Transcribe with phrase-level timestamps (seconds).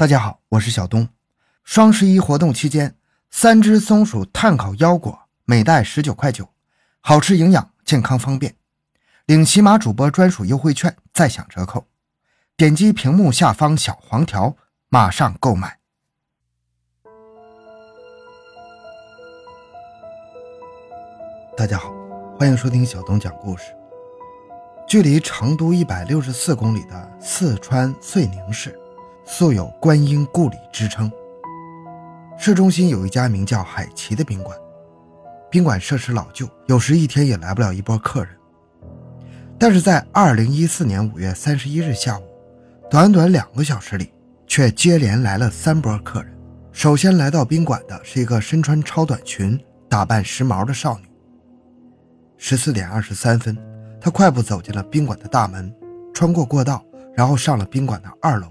[0.00, 1.10] 大家好，我是小东。
[1.62, 2.96] 双十一活动期间，
[3.30, 6.48] 三只松鼠碳烤腰果每袋十九块九，
[7.02, 8.56] 好吃营养，健康方便。
[9.26, 11.86] 领喜马主播专属优惠券，再享折扣。
[12.56, 14.56] 点击屏幕下方小黄条，
[14.88, 15.78] 马上购买。
[21.58, 21.92] 大家好，
[22.38, 23.64] 欢迎收听小东讲故事。
[24.88, 28.79] 距离成都一百六十四公里的四川遂宁市。
[29.24, 31.10] 素有“观音故里”之称。
[32.38, 34.56] 市中心有一家名叫海奇的宾馆，
[35.50, 38.34] 宾馆设施老旧，有时一天也来不了一波客人。
[39.58, 42.22] 但是在2014年5月31日下午，
[42.90, 44.10] 短短两个小时里，
[44.46, 46.34] 却接连来了三波客人。
[46.72, 51.04] 首先来到宾馆的是一个身穿超短裙、打扮时髦的少女。
[52.38, 53.54] 十四点二十三分，
[54.00, 55.70] 她快步走进了宾馆的大门，
[56.14, 56.82] 穿过过道，
[57.14, 58.50] 然后上了宾馆的二楼。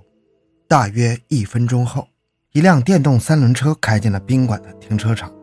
[0.70, 2.08] 大约一分钟后，
[2.52, 5.34] 一辆电动三轮车开进了宾馆的停车场。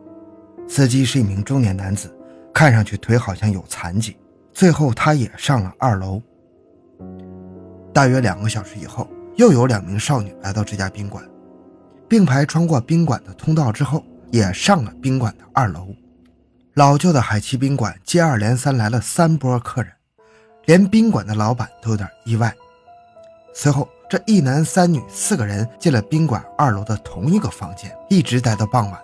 [0.69, 2.09] 司机是一名中年男子，
[2.53, 4.15] 看上去腿好像有残疾。
[4.53, 6.21] 最后，他也上了二楼。
[7.93, 11.21] 大约两个小时以后，又有两名少女来到这家宾馆，
[12.07, 15.89] 并排穿过宾馆的通道之后，也上了宾馆的二楼。
[16.75, 19.91] 老旧的海奇宾馆接二连三来了三波客人，
[20.67, 22.55] 连宾馆的老板都有点意外。
[23.57, 23.89] 随后。
[24.09, 28.97] 这一男三女四个人进了宾馆二楼的同一个房间，一直待到傍晚。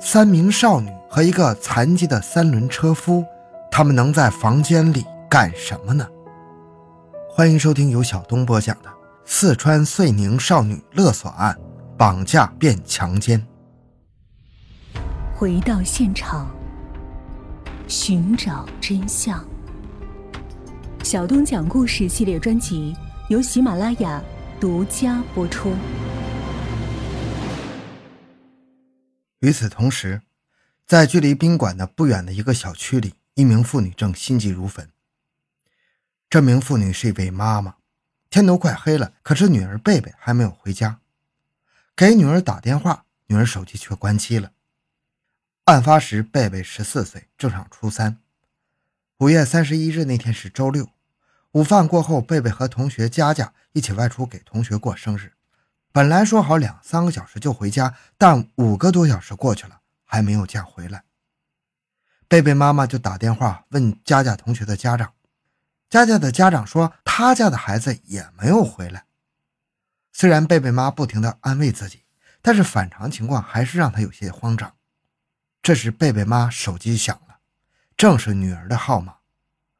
[0.00, 3.22] 三名少女和一个残疾的三轮车夫，
[3.70, 6.08] 他们能在房间里干什么呢？
[7.28, 8.88] 欢迎收听由小东播讲的
[9.26, 11.54] 《四川遂宁少女勒索案：
[11.98, 13.38] 绑架变强奸》。
[15.34, 16.48] 回到现场，
[17.86, 19.44] 寻找真相。
[21.02, 22.96] 小东讲故事系列专辑。
[23.28, 24.24] 由喜马拉雅
[24.58, 25.76] 独家播出。
[29.40, 30.22] 与此同时，
[30.86, 34.90] 在距离宾馆的不远的一个小区里，一名妇女正心急如焚。
[36.30, 37.76] 这名妇女是一位妈妈，
[38.30, 41.00] 天都快黑了，可是女儿贝贝还没有回家。
[41.94, 44.52] 给女儿打电话，女儿手机却关机了。
[45.64, 48.16] 案发时，贝贝十四岁，正上初三。
[49.18, 50.88] 五月三十一日那天是周六。
[51.58, 55.32] 午饭过后，贝贝和同学佳佳一起外出给同学过生日。
[55.90, 61.02] 本来说好两三个小时就回家，但五个多小时过去了，还没有见回来。
[62.28, 65.14] 贝贝妈妈就打电话问佳佳同学的家长，
[65.90, 69.06] 佳佳的家长说他家的孩子也没有回来。
[70.12, 72.04] 虽然贝贝妈不停地安慰自己，
[72.40, 74.72] 但是反常情况还是让她有些慌张。
[75.60, 77.38] 这时，贝贝妈手机响了，
[77.96, 79.16] 正是女儿的号码。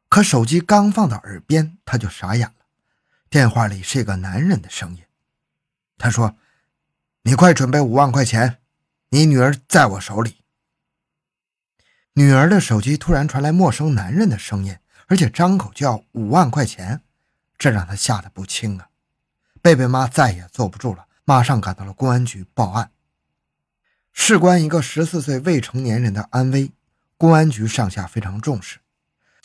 [0.09, 2.55] 可手机刚放到耳边，他就傻眼了。
[3.29, 5.03] 电话里是一个男人的声音，
[5.99, 6.37] 他说
[7.25, 8.59] ：“你快准备五万块钱，
[9.11, 10.43] 你女儿在我手里。”
[12.15, 17.03] 女儿的手机突然传来陌生男人的声音，而且张口就要五万块钱，
[17.59, 18.89] 这让他吓得不轻啊！
[19.61, 22.91] 贝贝妈再也坐不住了，马上赶到了公安局报案。
[24.13, 26.73] 事关一个十四岁未成年人的安危，
[27.17, 28.79] 公安局上下非常重视。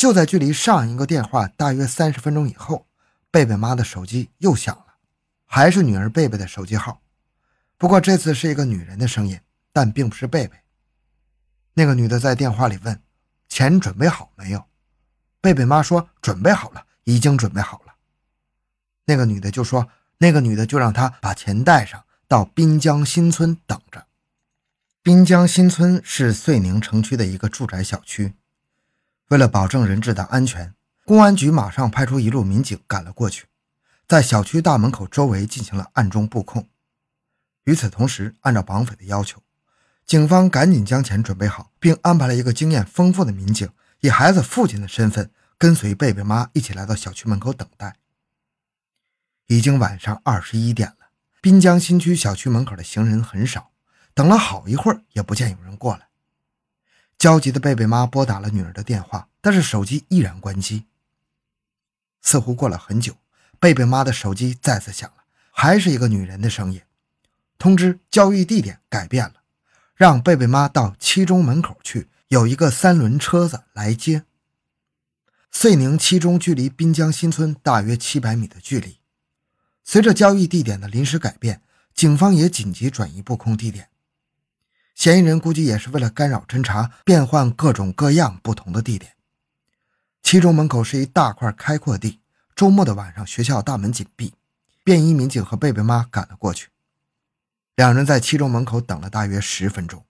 [0.04, 2.88] 就在距离上一个电话大约三十分钟以后，
[3.32, 4.96] 贝贝妈的手机又响了，
[5.46, 7.02] 还是女儿贝贝的手机号，
[7.78, 9.40] 不过这次是一个女人的声音，
[9.72, 10.58] 但并不是贝贝。
[11.76, 13.02] 那个女的在电话里问
[13.48, 14.66] ：“钱准备好没有？”
[15.40, 17.94] 贝贝妈说：“准备好了，已经准备好了。”
[19.08, 19.88] 那个女的就说
[20.20, 24.08] ：“那个女的就让她把钱带上，到滨江新村等着。”
[25.02, 28.34] 滨江新村是遂宁城区的一个住宅小区。
[29.34, 33.48] 为了保证人质的安全，公安局马上派出一路民警赶了过去，
[34.08, 36.70] 在小区大门口周围进行了暗中布控。
[37.64, 39.42] 与此同时，按照绑匪的要求，
[40.06, 43.68] 警方赶紧将钱准备好，并安排了一个经验丰富的民警
[44.02, 47.96] 以孩子父亲的身份跟随贝贝妈一起来到小区门口等待。
[49.48, 51.08] 已经晚上二十一点了，
[51.42, 53.72] 滨江新区小区门口的行人很少，
[54.14, 56.10] 等了好一会儿也不见有人过来。
[57.18, 60.86] 焦急的贝贝妈拨打了女儿的电话，但是手机依然关机。
[62.22, 63.16] 似乎过了很久，
[63.60, 66.82] 贝贝妈的手机再次响了，还是一个女人的声音，
[67.58, 69.36] 通知交易地点改变了，
[69.96, 74.24] 让贝贝妈到七中门口去，有一个三轮车子来接。
[75.52, 78.98] 遂宁七中距离滨江新村大约七百米的距离，
[79.84, 81.62] 随着交易地点的临时改变，
[81.94, 83.90] 警方也紧急转移布控地点。
[84.96, 89.14] 嫌疑人估计也是为了干扰侦查，变换各种各样不同的地点。
[90.22, 92.22] 其中门口是一大块开阔地，
[92.56, 94.34] 周末的晚上学校大门紧闭，
[94.84, 96.70] 便衣民警和贝贝妈赶了过去。
[97.76, 100.06] 两人在七中门口等了大约十分钟，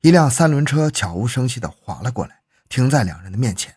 [0.00, 3.76] 一辆三轮车悄无声息地滑了过来，停在两人的面前。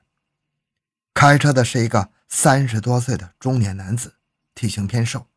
[1.14, 4.16] 开车的是一个三十多岁的中年男子，
[4.56, 5.28] 体型偏瘦。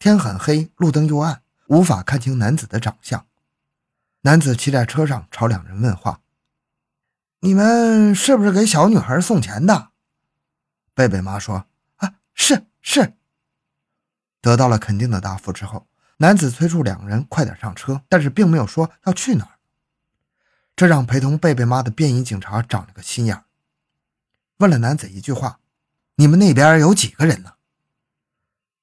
[0.00, 3.24] 天很黑，路灯又暗，无法看清男子的长相。
[4.22, 6.20] 男子骑在车上，朝两人问话
[7.40, 9.90] ：“你们是不是给小女孩送钱的？”
[10.94, 11.66] 贝贝妈说
[11.96, 13.14] ：“啊，是是。”
[14.42, 15.86] 得到了肯定的答复之后。
[16.20, 19.60] 男子催促两人快点上车，但是并没有说要去哪儿。
[20.74, 23.44] 这让陪同贝贝妈的便衣警察长了个心眼，
[24.56, 25.60] 问了男子一句话
[26.16, 27.52] ：“你们那边有几个人呢？”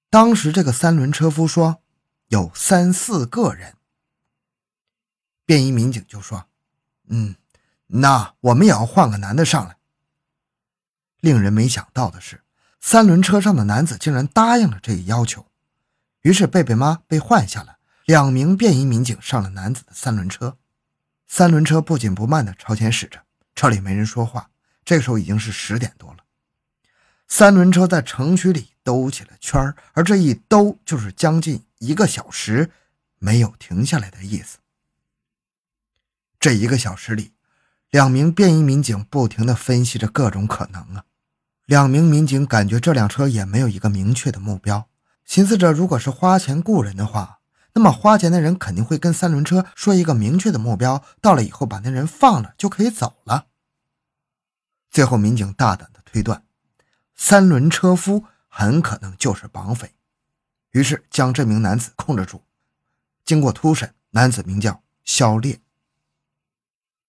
[0.09, 1.81] 当时这个三轮车夫说
[2.29, 3.75] ：“有三四个人。”
[5.45, 6.45] 便衣民警就说
[7.07, 7.35] ：“嗯，
[7.87, 9.77] 那我们也要换个男的上来。”
[11.21, 12.43] 令人没想到的是，
[12.81, 15.45] 三轮车上的男子竟然答应了这一要求。
[16.21, 20.57] 于是贝贝妈被换下了，两名便衣民警上了男子的三轮车，
[21.27, 23.21] 三轮车不紧不慢地朝前驶着，
[23.55, 24.49] 车里没人说话。
[24.83, 26.17] 这个时候已经是十点多了，
[27.27, 32.71] 三轮车在城区里兜起了圈而这一兜就是将近一个小时，
[33.17, 34.59] 没有停下来的意思。
[36.45, 37.33] 这一个小时里，
[37.89, 41.05] 两名便衣民警不停地分析着各种可能啊。
[41.65, 44.87] 两名民警感觉这辆车也没有一个明确的目标。
[45.25, 47.39] 寻思着，如果是花钱雇人的话，
[47.73, 53.47] 那么花钱的人肯定会跟三轮车说一个明确的目标，到了以后把那人放了就可以走了。
[54.91, 56.43] 最后，民警大胆的推断，
[57.15, 59.95] 三轮车夫很可能就是绑匪，
[60.73, 62.43] 于是将这名男子控制住。
[63.25, 65.59] 经过突审，男子名叫肖烈。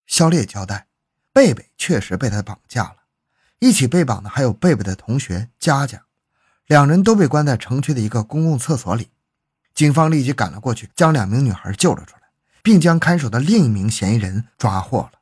[0.07, 0.87] 肖烈交代，
[1.33, 2.97] 贝贝确实被他绑架了，
[3.59, 6.03] 一起被绑的还有贝贝的同学佳佳。
[6.67, 9.11] 两人都被关在城区的一个公共厕所里，
[9.75, 12.23] 警方立即赶了过去，将两名女孩救了出来，
[12.63, 15.13] 并将看守的另一名嫌疑人抓获了。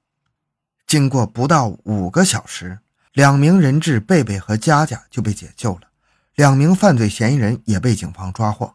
[0.86, 2.78] 经过不到五个小时，
[3.12, 5.88] 两名人质贝贝和佳佳就被解救了，
[6.34, 8.74] 两名犯罪嫌疑人也被警方抓获，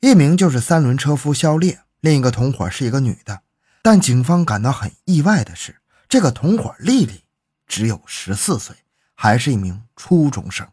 [0.00, 3.42] 一名就是三轮车夫肖烈，另一个同伙是一个女的。
[3.82, 5.76] 但警方感到很意外的是，
[6.08, 7.24] 这个同伙丽丽
[7.66, 8.76] 只有十四岁，
[9.14, 10.68] 还是一名初中生。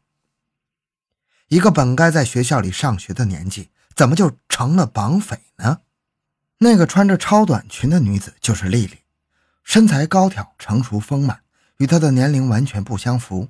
[1.48, 5.80] 一个本该在学校里上学的年纪，怎么就成了绑匪呢？
[6.58, 8.98] 那个穿着超短裙的女子就是丽丽，
[9.64, 11.42] 身材高挑、成熟丰满，
[11.78, 13.50] 与她的年龄完全不相符。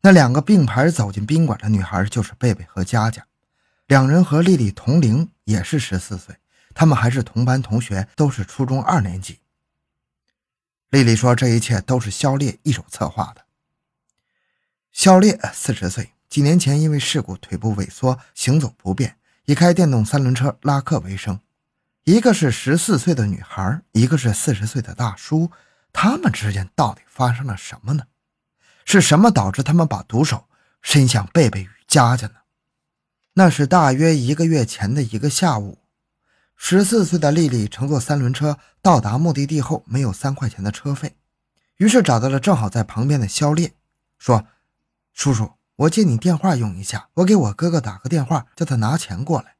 [0.00, 3.24] 那两个并排走进宾馆的女孩就是贝贝和佳佳，
[3.86, 6.34] 两人和丽丽同龄，也是十四岁，
[6.74, 9.38] 他们还是同班同学，都是初中二年级。
[10.90, 13.44] 丽丽说：“这一切都是肖烈一手策划的。”
[14.92, 16.10] 肖烈四十岁。
[16.28, 21.38] 几年前，因为事故腿部萎缩，行走不便，以开电动三轮车拉客为生。
[22.02, 25.52] 一个是十四岁的女孩，一个是四十岁的大叔，
[25.92, 28.06] 他们之间到底发生了什么呢？
[28.84, 30.48] 是什么导致他们把毒手
[30.82, 32.34] 伸向贝贝与佳佳呢？
[33.34, 35.78] 那是大约一个月前的一个下午，
[36.56, 41.16] 十四岁的丽丽乘坐三轮车到达目的地后，没有三块钱的车费，
[41.76, 43.74] 于是找到了正好在旁边的肖烈，
[44.18, 44.46] 说
[45.12, 49.56] ：“叔叔。”我借你电话用一下，我给我哥哥打个电话，叫他拿钱过来。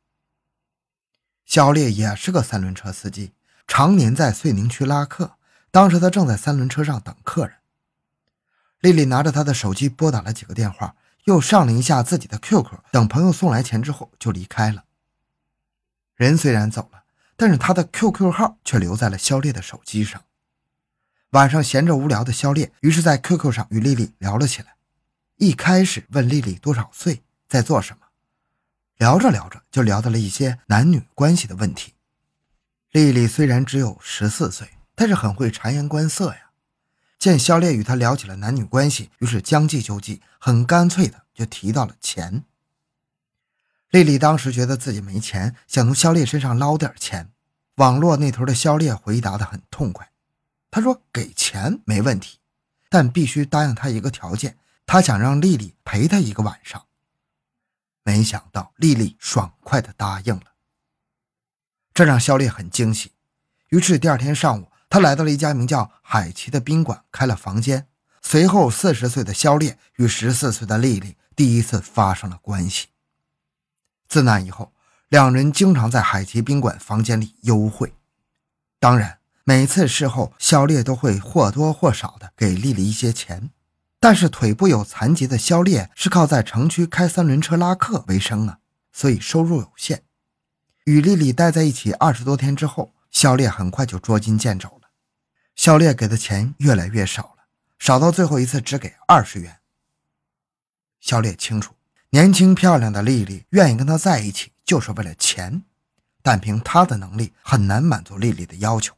[1.45, 3.33] 肖烈也是个三轮车司机，
[3.67, 5.33] 常年在遂宁区拉客。
[5.73, 7.57] 当时他正在三轮车上等客人。
[8.79, 14.85] 丽丽拿着他的手机拨打了几个电话，又上了一下自己的 QQ，等朋友送来钱之后就离开了。
[16.17, 17.05] 人虽然走了，
[17.37, 20.23] 但是他的 QQ 号却留在了肖烈的手机上。
[21.31, 24.77] 晚上闲着无聊的肖烈，于是在 QQ 上与丽丽聊了起来。
[25.37, 28.07] 一开始问丽丽多少岁，在做什么，
[28.99, 31.95] 聊着聊着就聊到了一些男女关系的问题。
[32.93, 36.51] 丽丽虽然只有十四岁，但是很会察言观色呀。
[37.19, 42.45] 见肖烈与她聊起了男女关系，于是将计就计，很干脆的就提到了钱。
[43.95, 47.31] 丽丽当时觉得自己没钱，想从肖烈身上捞点钱。
[47.77, 50.11] 网络那头的肖烈回答的很痛快，
[50.69, 52.41] 他说给钱没问题，
[52.89, 54.59] 但必须答应他一个条件。
[54.85, 56.87] 他想让丽丽陪他一个晚上，
[58.03, 60.55] 没想到丽丽爽快地答应了，
[61.93, 63.13] 这让肖烈很惊喜。
[63.69, 67.87] 于是第二天上午，他来到了一家名叫海奇的宾馆，开了房间。
[68.21, 72.89] 随后，四十岁的肖烈与十四岁的丽丽第一次发生了关系。
[74.09, 74.73] 自那以后，
[75.09, 77.95] 两人经常在海奇宾馆房间里幽会。
[78.79, 83.51] 当然，每次事后，肖烈都会或多或少的给丽丽一些钱。
[83.99, 88.59] 但是腿部有残疾的肖烈是靠在城区开三轮车拉客为生啊，
[88.93, 90.03] 所以收入有限。
[90.85, 94.91] 与丽丽待在一起二十多天之后，肖烈很快就捉襟见肘了。
[95.57, 97.47] 肖烈给的钱越来越少了，
[97.79, 99.61] 少到最后一次只给二十元。
[101.01, 101.74] 肖烈清楚，
[102.15, 105.65] 年轻漂亮的丽丽愿意跟他在一起，就是为了钱，
[106.23, 108.95] 但凭他的能力很难满足丽丽的要求。